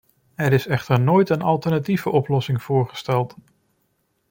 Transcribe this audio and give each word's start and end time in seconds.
Er 0.35 0.53
is 0.53 0.67
echter 0.67 0.99
nooit 0.99 1.29
een 1.29 1.41
alternatieve 1.41 2.09
oplossing 2.09 2.61
voorgesteld. 2.63 3.35